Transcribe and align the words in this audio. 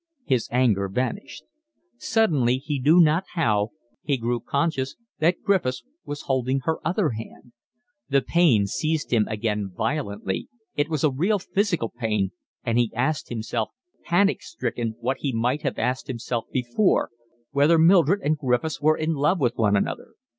His 0.25 0.47
anger 0.51 0.89
vanished. 0.89 1.43
Suddenly, 1.99 2.57
he 2.57 2.79
knew 2.79 2.99
not 2.99 3.23
how, 3.35 3.69
he 4.01 4.17
grew 4.17 4.39
conscious 4.39 4.95
that 5.19 5.43
Griffiths 5.43 5.83
was 6.05 6.23
holding 6.23 6.61
her 6.61 6.79
other 6.83 7.11
hand. 7.11 7.51
The 8.09 8.23
pain 8.23 8.65
seized 8.65 9.11
him 9.13 9.27
again 9.27 9.69
violently, 9.69 10.47
it 10.75 10.89
was 10.89 11.03
a 11.03 11.11
real 11.11 11.37
physical 11.37 11.89
pain, 11.89 12.31
and 12.65 12.79
he 12.79 12.91
asked 12.95 13.29
himself, 13.29 13.69
panic 14.03 14.41
stricken, 14.41 14.95
what 15.01 15.17
he 15.19 15.31
might 15.31 15.61
have 15.61 15.77
asked 15.77 16.07
himself 16.07 16.45
before, 16.51 17.11
whether 17.51 17.77
Mildred 17.77 18.21
and 18.23 18.39
Griffiths 18.39 18.81
were 18.81 18.97
in 18.97 19.13
love 19.13 19.39
with 19.39 19.53
one 19.55 19.75
another. 19.75 20.13